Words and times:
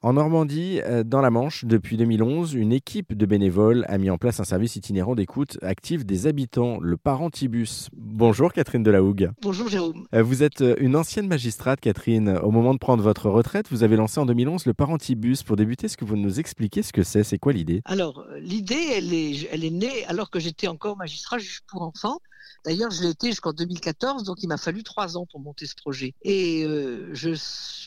En 0.00 0.12
Normandie, 0.12 0.80
euh, 0.84 1.02
dans 1.02 1.20
la 1.20 1.28
Manche, 1.30 1.64
depuis 1.64 1.96
2011, 1.96 2.54
une 2.54 2.72
équipe 2.72 3.14
de 3.14 3.26
bénévoles 3.26 3.84
a 3.88 3.98
mis 3.98 4.10
en 4.10 4.16
place 4.16 4.38
un 4.38 4.44
service 4.44 4.76
itinérant 4.76 5.16
d'écoute 5.16 5.58
active 5.60 6.06
des 6.06 6.28
habitants, 6.28 6.78
le 6.80 6.96
Parentibus. 6.96 7.88
Bonjour 7.96 8.52
Catherine 8.52 8.84
Delahougue. 8.84 9.32
Bonjour 9.42 9.68
Jérôme. 9.68 10.06
Euh, 10.14 10.22
Vous 10.22 10.44
êtes 10.44 10.60
euh, 10.60 10.76
une 10.78 10.94
ancienne 10.94 11.26
magistrate, 11.26 11.80
Catherine. 11.80 12.38
Au 12.44 12.52
moment 12.52 12.74
de 12.74 12.78
prendre 12.78 13.02
votre 13.02 13.28
retraite, 13.28 13.66
vous 13.72 13.82
avez 13.82 13.96
lancé 13.96 14.20
en 14.20 14.26
2011 14.26 14.66
le 14.66 14.72
Parentibus. 14.74 15.42
Pour 15.42 15.56
débuter, 15.56 15.86
est-ce 15.86 15.96
que 15.96 16.04
vous 16.04 16.16
nous 16.16 16.38
expliquez 16.38 16.84
ce 16.84 16.92
que 16.92 17.02
c'est? 17.02 17.24
C'est 17.24 17.38
quoi 17.38 17.52
l'idée? 17.52 17.82
Alors, 17.84 18.24
l'idée, 18.38 18.92
elle 18.94 19.12
est, 19.12 19.48
elle 19.50 19.64
est 19.64 19.70
née 19.70 20.04
alors 20.06 20.30
que 20.30 20.38
j'étais 20.38 20.68
encore 20.68 20.96
magistrat 20.96 21.38
juge 21.38 21.62
pour 21.66 21.82
enfants. 21.82 22.20
D'ailleurs, 22.64 22.90
je 22.90 23.02
l'ai 23.02 23.10
été 23.10 23.28
jusqu'en 23.28 23.52
2014, 23.52 24.24
donc 24.24 24.42
il 24.42 24.48
m'a 24.48 24.56
fallu 24.56 24.82
trois 24.82 25.16
ans 25.16 25.26
pour 25.30 25.40
monter 25.40 25.66
ce 25.66 25.74
projet. 25.74 26.14
Et 26.22 26.64
euh, 26.64 27.08
je 27.14 27.30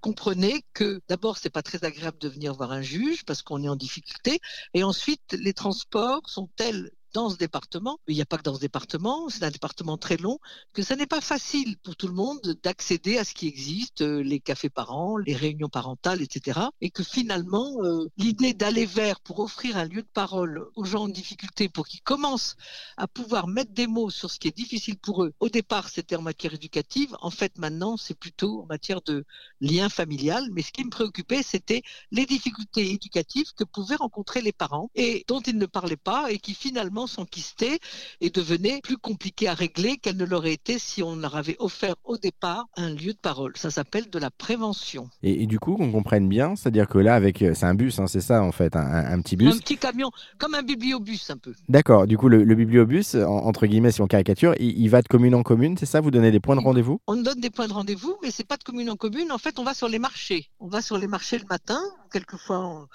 comprenais 0.00 0.62
que 0.72 1.00
d'abord, 1.08 1.38
c'est 1.38 1.50
pas 1.50 1.62
très 1.62 1.78
agréable 1.78 1.93
de 2.20 2.28
venir 2.28 2.54
voir 2.54 2.72
un 2.72 2.82
juge 2.82 3.24
parce 3.24 3.42
qu'on 3.42 3.62
est 3.62 3.68
en 3.68 3.76
difficulté. 3.76 4.40
Et 4.74 4.84
ensuite, 4.84 5.32
les 5.32 5.52
transports 5.52 6.28
sont 6.28 6.48
tels 6.56 6.90
dans 7.14 7.30
ce 7.30 7.36
département, 7.36 7.98
mais 8.06 8.12
il 8.12 8.16
n'y 8.16 8.22
a 8.22 8.26
pas 8.26 8.36
que 8.36 8.42
dans 8.42 8.56
ce 8.56 8.60
département, 8.60 9.28
c'est 9.30 9.44
un 9.44 9.50
département 9.50 9.96
très 9.96 10.16
long, 10.16 10.38
que 10.72 10.82
ça 10.82 10.96
n'est 10.96 11.06
pas 11.06 11.20
facile 11.20 11.78
pour 11.78 11.96
tout 11.96 12.08
le 12.08 12.12
monde 12.12 12.58
d'accéder 12.62 13.16
à 13.18 13.24
ce 13.24 13.32
qui 13.32 13.46
existe, 13.46 14.02
euh, 14.02 14.22
les 14.22 14.40
cafés 14.40 14.68
parents, 14.68 15.16
les 15.16 15.36
réunions 15.36 15.68
parentales, 15.68 16.20
etc. 16.20 16.60
Et 16.80 16.90
que 16.90 17.04
finalement, 17.04 17.76
euh, 17.84 18.08
l'idée 18.18 18.52
d'aller 18.52 18.84
vers 18.84 19.20
pour 19.20 19.38
offrir 19.38 19.76
un 19.76 19.84
lieu 19.84 20.02
de 20.02 20.08
parole 20.12 20.66
aux 20.74 20.84
gens 20.84 21.04
en 21.04 21.08
difficulté, 21.08 21.68
pour 21.68 21.86
qu'ils 21.86 22.02
commencent 22.02 22.56
à 22.96 23.06
pouvoir 23.06 23.46
mettre 23.46 23.72
des 23.72 23.86
mots 23.86 24.10
sur 24.10 24.30
ce 24.30 24.40
qui 24.40 24.48
est 24.48 24.56
difficile 24.56 24.98
pour 24.98 25.22
eux. 25.22 25.32
Au 25.38 25.48
départ, 25.48 25.88
c'était 25.88 26.16
en 26.16 26.22
matière 26.22 26.54
éducative. 26.54 27.16
En 27.20 27.30
fait, 27.30 27.58
maintenant, 27.58 27.96
c'est 27.96 28.18
plutôt 28.18 28.62
en 28.62 28.66
matière 28.66 29.02
de 29.02 29.24
lien 29.60 29.88
familial. 29.88 30.48
Mais 30.52 30.62
ce 30.62 30.72
qui 30.72 30.84
me 30.84 30.90
préoccupait, 30.90 31.44
c'était 31.44 31.82
les 32.10 32.26
difficultés 32.26 32.90
éducatives 32.90 33.52
que 33.56 33.62
pouvaient 33.62 33.94
rencontrer 33.94 34.40
les 34.40 34.52
parents 34.52 34.90
et 34.96 35.24
dont 35.28 35.40
ils 35.40 35.56
ne 35.56 35.66
parlaient 35.66 35.96
pas 35.96 36.32
et 36.32 36.38
qui 36.38 36.54
finalement 36.54 37.03
s'enquistaient 37.06 37.78
et 38.20 38.30
devenaient 38.30 38.80
plus 38.82 38.96
compliquées 38.96 39.48
à 39.48 39.54
régler 39.54 39.96
qu'elles 39.96 40.16
ne 40.16 40.24
l'auraient 40.24 40.52
été 40.52 40.78
si 40.78 41.02
on 41.02 41.16
leur 41.16 41.36
avait 41.36 41.56
offert 41.58 41.94
au 42.04 42.16
départ 42.18 42.66
un 42.76 42.90
lieu 42.90 43.12
de 43.12 43.18
parole. 43.20 43.52
Ça 43.56 43.70
s'appelle 43.70 44.10
de 44.10 44.18
la 44.18 44.30
prévention. 44.30 45.08
et, 45.22 45.42
et 45.42 45.46
du 45.46 45.58
coup, 45.58 45.76
qu'on 45.76 45.90
comprenne 45.92 46.28
bien, 46.28 46.56
c'est-à-dire 46.56 46.88
que 46.88 46.98
là, 46.98 47.14
avec, 47.14 47.42
euh, 47.42 47.52
c'est 47.54 47.66
un 47.66 47.74
bus, 47.74 47.98
hein, 47.98 48.06
c'est 48.06 48.20
ça 48.20 48.42
en 48.42 48.52
fait, 48.52 48.76
un, 48.76 49.20
petit 49.20 49.36
bus. 49.36 49.54
Un 49.54 49.58
petit 49.58 49.76
camion, 49.78 50.10
comme 50.38 50.54
un 50.54 50.62
bibliobus 50.62 51.30
un 51.30 51.36
peu. 51.36 51.54
D'accord. 51.68 52.06
Du 52.06 52.16
coup, 52.18 52.28
le, 52.28 52.44
le 52.44 52.54
bibliobus, 52.54 53.14
en- 53.14 53.20
entre 53.46 53.66
guillemets, 53.66 53.92
si 53.92 54.00
on 54.02 54.06
caricature, 54.06 54.54
il, 54.58 54.78
il 54.78 54.88
va 54.88 55.02
de 55.02 55.08
commune 55.08 55.34
en 55.34 55.42
commune, 55.42 55.76
c'est 55.78 55.86
ça 55.86 56.00
Vous 56.00 56.10
donnez 56.10 56.30
des 56.30 56.40
points 56.40 56.56
de 56.56 56.60
rendez-vous? 56.60 57.00
On 57.06 57.16
donne 57.16 57.40
des 57.40 57.50
points 57.50 57.68
de 57.68 57.72
rendez-vous, 57.72 58.16
mais 58.22 58.30
c'est 58.30 58.46
pas 58.46 58.56
de 58.56 58.64
commune 58.64 58.90
en 58.90 58.96
commune. 58.96 59.32
En 59.32 59.38
fait, 59.38 59.58
on 59.58 59.64
va 59.64 59.74
sur 59.74 59.88
les 59.88 59.98
marchés. 59.98 60.50
On 60.60 60.68
va 60.68 60.82
sur 60.82 60.98
les 60.98 61.06
marchés 61.06 61.38
le 61.38 61.44
matin, 61.48 61.80
quelquefois 62.12 62.88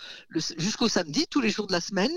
jusqu'au 0.58 0.88
samedi, 0.88 1.26
tous 1.30 1.42
les 1.42 1.50
jours 1.50 1.68
de 1.68 1.72
la 1.74 1.82
semaine. 1.82 2.12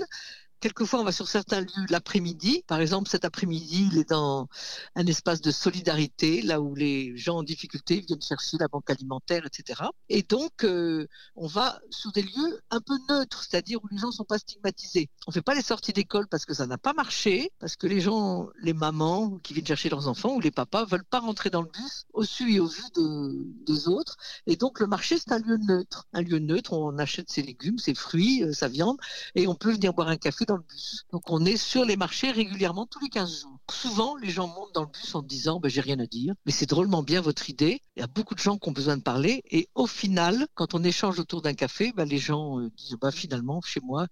Quelquefois, 0.63 1.01
on 1.01 1.03
va 1.03 1.11
sur 1.11 1.27
certains 1.27 1.59
lieux 1.59 1.85
l'après-midi. 1.89 2.63
Par 2.67 2.79
exemple, 2.79 3.09
cet 3.09 3.25
après-midi, 3.25 3.89
il 3.91 3.97
est 3.97 4.07
dans 4.09 4.47
un 4.95 5.05
espace 5.07 5.41
de 5.41 5.51
solidarité, 5.51 6.41
là 6.41 6.61
où 6.61 6.73
les 6.73 7.17
gens 7.17 7.39
en 7.39 7.43
difficulté 7.43 7.99
viennent 7.99 8.21
chercher 8.21 8.55
la 8.57 8.69
banque 8.69 8.89
alimentaire, 8.89 9.45
etc. 9.45 9.81
Et 10.07 10.23
donc, 10.23 10.63
euh, 10.63 11.05
on 11.35 11.47
va 11.47 11.81
sur 11.89 12.13
des 12.13 12.21
lieux 12.21 12.61
un 12.69 12.79
peu 12.79 12.93
neutres, 13.09 13.43
c'est-à-dire 13.43 13.83
où 13.83 13.89
les 13.91 13.97
gens 13.97 14.11
sont 14.11 14.23
pas 14.23 14.37
stigmatisés. 14.37 15.09
On 15.27 15.33
fait 15.33 15.41
pas 15.41 15.53
les 15.53 15.61
sorties 15.61 15.91
d'école 15.91 16.29
parce 16.29 16.45
que 16.45 16.53
ça 16.53 16.65
n'a 16.65 16.77
pas 16.77 16.93
marché, 16.93 17.51
parce 17.59 17.75
que 17.75 17.85
les 17.85 17.99
gens, 17.99 18.47
les 18.61 18.71
mamans 18.71 19.39
qui 19.43 19.53
viennent 19.53 19.67
chercher 19.67 19.89
leurs 19.89 20.07
enfants 20.07 20.33
ou 20.33 20.39
les 20.39 20.51
papas 20.51 20.85
veulent 20.85 21.03
pas 21.03 21.19
rentrer 21.19 21.49
dans 21.49 21.61
le 21.61 21.67
bus 21.73 22.05
au 22.13 22.23
su 22.23 22.53
et 22.53 22.61
au 22.61 22.67
vu 22.67 22.83
de- 22.95 23.47
des 23.65 23.89
autres. 23.89 24.15
Et 24.47 24.55
donc, 24.55 24.79
le 24.79 24.87
marché, 24.87 25.17
c'est 25.17 25.33
un 25.33 25.39
lieu 25.39 25.57
neutre. 25.57 26.07
Un 26.13 26.21
lieu 26.21 26.39
neutre, 26.39 26.71
on 26.71 26.97
achète 26.99 27.29
ses 27.29 27.41
légumes, 27.41 27.79
ses 27.79 27.95
fruits, 27.95 28.45
euh, 28.45 28.53
sa 28.53 28.69
viande, 28.69 28.95
et 29.35 29.45
on 29.45 29.55
peut 29.55 29.73
venir 29.73 29.93
boire 29.93 30.07
un 30.07 30.15
café 30.15 30.45
dans 30.45 30.52
le 30.57 30.63
bus. 30.63 31.05
Donc, 31.11 31.29
on 31.29 31.45
est 31.45 31.57
sur 31.57 31.85
les 31.85 31.97
marchés 31.97 32.31
régulièrement 32.31 32.85
tous 32.85 32.99
les 32.99 33.09
15 33.09 33.41
jours. 33.41 33.57
Souvent, 33.71 34.15
les 34.17 34.29
gens 34.29 34.47
montent 34.47 34.73
dans 34.73 34.83
le 34.83 34.89
bus 34.89 35.15
en 35.15 35.21
disant, 35.21 35.59
ben, 35.59 35.69
j'ai 35.69 35.81
rien 35.81 35.99
à 35.99 36.05
dire, 36.05 36.33
mais 36.45 36.51
c'est 36.51 36.65
drôlement 36.65 37.03
bien 37.03 37.21
votre 37.21 37.49
idée. 37.49 37.81
Il 37.95 37.99
y 37.99 38.03
a 38.03 38.07
beaucoup 38.07 38.35
de 38.35 38.39
gens 38.39 38.57
qui 38.57 38.69
ont 38.69 38.73
besoin 38.73 38.97
de 38.97 39.01
parler. 39.01 39.43
Et 39.51 39.69
au 39.75 39.87
final, 39.87 40.47
quand 40.55 40.73
on 40.73 40.83
échange 40.83 41.19
autour 41.19 41.41
d'un 41.41 41.53
café, 41.53 41.93
ben, 41.95 42.05
les 42.05 42.17
gens 42.17 42.59
euh, 42.59 42.69
disent, 42.77 42.97
bah, 42.99 43.11
finalement, 43.11 43.61
chez 43.61 43.79
moi, 43.81 44.07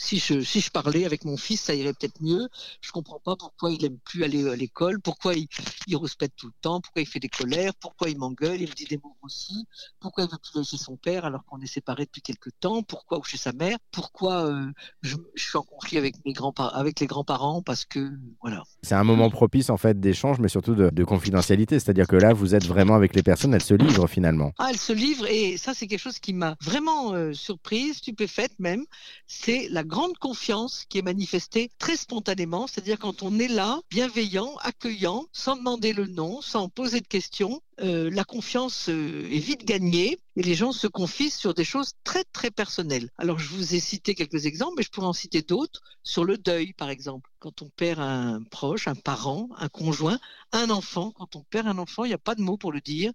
si 0.00 0.18
je, 0.18 0.70
parlais 0.70 1.04
avec 1.04 1.24
mon 1.24 1.36
fils, 1.36 1.60
ça 1.60 1.74
irait 1.74 1.92
peut-être 1.92 2.22
mieux. 2.22 2.48
Je 2.80 2.90
comprends 2.90 3.20
pas 3.20 3.36
pourquoi 3.36 3.70
il 3.70 3.84
aime 3.84 3.98
plus 3.98 4.24
aller 4.24 4.48
à 4.48 4.56
l'école, 4.56 5.00
pourquoi 5.00 5.34
il, 5.34 5.46
il 5.86 5.96
rouspète 5.96 6.34
tout 6.36 6.46
le 6.46 6.54
temps, 6.62 6.80
pourquoi 6.80 7.02
il 7.02 7.06
fait 7.06 7.20
des 7.20 7.28
colères, 7.28 7.74
pourquoi 7.74 8.08
il 8.08 8.18
m'engueule, 8.18 8.62
il 8.62 8.68
me 8.68 8.74
dit 8.74 8.86
des 8.86 8.96
mots 8.96 9.16
aussi, 9.22 9.66
pourquoi 10.00 10.24
il 10.24 10.30
veut 10.30 10.38
plus 10.38 10.56
aller 10.56 10.64
chez 10.64 10.78
son 10.78 10.96
père 10.96 11.26
alors 11.26 11.44
qu'on 11.44 11.60
est 11.60 11.66
séparés 11.66 12.06
depuis 12.06 12.22
quelque 12.22 12.50
temps, 12.60 12.82
pourquoi 12.82 13.18
ou 13.18 13.24
chez 13.24 13.36
sa 13.36 13.52
mère, 13.52 13.76
pourquoi 13.90 14.46
euh, 14.46 14.72
je 15.02 15.16
suis 15.36 15.58
en 15.58 15.62
conflit 15.80 15.98
avec 15.98 16.24
mes 16.24 16.32
grands 16.32 16.52
avec 16.52 17.00
les 17.00 17.06
grands-parents 17.06 17.62
parce 17.62 17.84
que 17.84 18.10
voilà. 18.40 18.62
C'est 18.82 18.94
un 18.94 19.04
moment 19.04 19.30
propice 19.30 19.68
en 19.70 19.76
fait 19.76 20.00
d'échange, 20.00 20.38
mais 20.38 20.48
surtout 20.48 20.74
de, 20.74 20.90
de 20.90 21.04
confidentialité. 21.04 21.78
C'est-à-dire 21.78 22.06
que 22.06 22.16
là, 22.16 22.32
vous 22.32 22.54
êtes 22.54 22.66
vraiment 22.66 22.94
avec 22.94 23.14
les 23.14 23.22
personnes, 23.22 23.52
elles 23.52 23.62
se 23.62 23.74
livrent 23.74 24.06
finalement. 24.06 24.52
Ah, 24.58 24.68
elle 24.70 24.78
se 24.78 24.92
livre 24.92 25.26
et 25.26 25.56
ça 25.56 25.74
c'est 25.74 25.86
quelque 25.86 26.00
chose 26.00 26.18
qui 26.18 26.32
m'a 26.32 26.56
vraiment 26.62 27.12
euh, 27.12 27.32
surprise, 27.32 27.98
stupéfaite 27.98 28.52
même. 28.58 28.84
C'est 29.26 29.68
la 29.70 29.84
grande 29.84 30.16
confiance 30.18 30.84
qui 30.88 30.98
est 30.98 31.02
manifestée 31.02 31.70
très 31.78 31.96
spontanément, 31.96 32.66
c'est-à-dire 32.66 32.98
quand 32.98 33.22
on 33.22 33.38
est 33.38 33.48
là, 33.48 33.80
bienveillant, 33.90 34.56
accueillant, 34.62 35.26
sans 35.32 35.56
demander 35.56 35.92
le 35.92 36.06
nom, 36.06 36.40
sans 36.40 36.68
poser 36.68 37.00
de 37.00 37.06
questions, 37.06 37.60
euh, 37.82 38.10
la 38.10 38.24
confiance 38.24 38.88
euh, 38.88 39.28
est 39.30 39.38
vite 39.38 39.64
gagnée 39.64 40.18
et 40.36 40.42
les 40.42 40.54
gens 40.54 40.72
se 40.72 40.86
confient 40.86 41.30
sur 41.30 41.54
des 41.54 41.64
choses 41.64 41.92
très 42.04 42.24
très 42.24 42.50
personnelles. 42.50 43.08
Alors 43.18 43.38
je 43.38 43.48
vous 43.48 43.74
ai 43.74 43.80
cité 43.80 44.14
quelques 44.14 44.46
exemples, 44.46 44.74
mais 44.76 44.82
je 44.82 44.90
pourrais 44.90 45.06
en 45.06 45.12
citer 45.12 45.42
d'autres 45.42 45.80
sur 46.02 46.24
le 46.24 46.36
deuil 46.36 46.72
par 46.74 46.90
exemple. 46.90 47.30
Quand 47.40 47.62
on 47.62 47.70
perd 47.70 48.00
un 48.00 48.42
proche, 48.44 48.86
un 48.86 48.94
parent, 48.94 49.48
un 49.56 49.68
conjoint, 49.68 50.20
un 50.52 50.70
enfant, 50.70 51.10
quand 51.12 51.36
on 51.36 51.42
perd 51.42 51.66
un 51.66 51.78
enfant, 51.78 52.04
il 52.04 52.08
n'y 52.08 52.14
a 52.14 52.18
pas 52.18 52.34
de 52.34 52.42
mots 52.42 52.58
pour 52.58 52.70
le 52.70 52.80
dire 52.80 53.12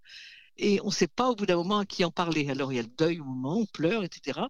et 0.58 0.80
on 0.81 0.88
ne 0.88 0.91
sait 0.91 1.08
pas 1.08 1.30
au 1.30 1.36
bout 1.36 1.46
d'un 1.46 1.58
moment 1.58 1.80
à 1.80 1.86
qui 1.86 2.06
en 2.06 2.12
parler. 2.12 2.50
Alors 2.50 2.72
il 2.72 2.78
y 2.78 2.80
a 2.80 2.84
le 2.84 2.91
deuil 2.97 3.19
au 3.19 3.24
moment, 3.24 3.58
on 3.58 3.66
pleure, 3.66 4.03
etc. 4.03 4.41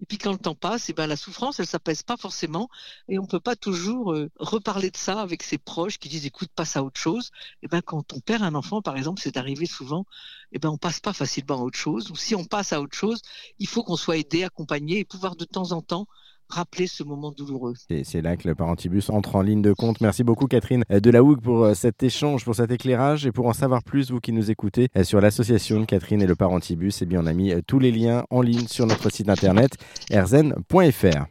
Et 0.00 0.06
puis 0.06 0.18
quand 0.18 0.32
le 0.32 0.38
temps 0.38 0.54
passe, 0.54 0.88
et 0.90 0.92
ben 0.92 1.06
la 1.06 1.16
souffrance, 1.16 1.60
elle 1.60 1.66
s'apaise 1.66 2.02
pas 2.02 2.16
forcément, 2.16 2.68
et 3.08 3.18
on 3.18 3.26
peut 3.26 3.40
pas 3.40 3.56
toujours 3.56 4.12
euh, 4.12 4.30
reparler 4.38 4.90
de 4.90 4.96
ça 4.96 5.20
avec 5.20 5.42
ses 5.42 5.58
proches 5.58 5.98
qui 5.98 6.08
disent 6.08 6.26
écoute 6.26 6.50
passe 6.54 6.76
à 6.76 6.82
autre 6.82 7.00
chose. 7.00 7.30
Et 7.62 7.68
ben 7.68 7.80
quand 7.82 8.12
on 8.12 8.20
perd 8.20 8.42
un 8.42 8.54
enfant, 8.54 8.82
par 8.82 8.96
exemple, 8.96 9.20
c'est 9.22 9.36
arrivé 9.36 9.66
souvent, 9.66 10.06
et 10.52 10.58
ben 10.58 10.70
on 10.70 10.78
passe 10.78 11.00
pas 11.00 11.12
facilement 11.12 11.60
à 11.60 11.62
autre 11.62 11.78
chose. 11.78 12.10
Ou 12.10 12.16
si 12.16 12.34
on 12.34 12.44
passe 12.44 12.72
à 12.72 12.80
autre 12.80 12.96
chose, 12.96 13.22
il 13.58 13.68
faut 13.68 13.82
qu'on 13.82 13.96
soit 13.96 14.18
aidé, 14.18 14.44
accompagné, 14.44 14.98
et 15.00 15.04
pouvoir 15.04 15.36
de 15.36 15.44
temps 15.44 15.72
en 15.72 15.82
temps 15.82 16.06
rappeler 16.54 16.86
ce 16.86 17.02
moment 17.02 17.32
douloureux. 17.32 17.74
C'est 18.04 18.22
là 18.22 18.36
que 18.36 18.48
le 18.48 18.54
Parentibus 18.54 19.10
entre 19.10 19.36
en 19.36 19.42
ligne 19.42 19.62
de 19.62 19.72
compte. 19.72 20.00
Merci 20.00 20.24
beaucoup 20.24 20.46
Catherine 20.46 20.84
Delahougue 20.88 21.40
pour 21.40 21.64
euh, 21.64 21.74
cet 21.74 22.02
échange, 22.02 22.44
pour 22.44 22.54
cet 22.54 22.70
éclairage. 22.70 23.26
Et 23.26 23.32
pour 23.32 23.46
en 23.46 23.52
savoir 23.52 23.82
plus, 23.82 24.10
vous 24.10 24.20
qui 24.20 24.32
nous 24.32 24.50
écoutez, 24.50 24.88
euh, 24.96 25.04
sur 25.04 25.20
l'association 25.20 25.84
Catherine 25.84 26.22
et 26.22 26.26
le 26.26 26.36
Parentibus, 26.36 27.02
eh 27.02 27.06
bien, 27.06 27.20
on 27.22 27.26
a 27.26 27.32
mis 27.32 27.52
euh, 27.52 27.60
tous 27.66 27.78
les 27.78 27.90
liens 27.90 28.24
en 28.30 28.42
ligne 28.42 28.66
sur 28.68 28.86
notre 28.86 29.10
site 29.10 29.28
internet 29.28 29.72
erzen.fr. 30.10 31.22